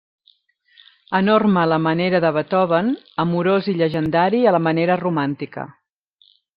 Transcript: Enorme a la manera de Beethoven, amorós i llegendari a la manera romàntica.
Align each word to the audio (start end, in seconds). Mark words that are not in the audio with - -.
Enorme 1.19 1.61
a 1.65 1.65
la 1.73 1.77
manera 1.83 2.23
de 2.27 2.33
Beethoven, 2.39 2.91
amorós 3.27 3.71
i 3.75 3.79
llegendari 3.85 4.45
a 4.53 4.59
la 4.61 4.67
manera 4.73 5.01
romàntica. 5.07 5.71